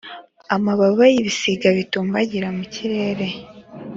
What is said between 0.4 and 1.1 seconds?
Amababa